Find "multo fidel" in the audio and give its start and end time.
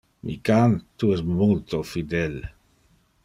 1.41-2.39